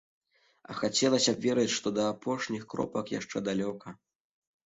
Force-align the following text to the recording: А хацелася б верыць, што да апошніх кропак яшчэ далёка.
А 0.69 0.75
хацелася 0.77 1.31
б 1.35 1.43
верыць, 1.43 1.73
што 1.77 1.87
да 1.99 2.07
апошніх 2.13 2.63
кропак 2.73 3.13
яшчэ 3.19 3.37
далёка. 3.51 3.87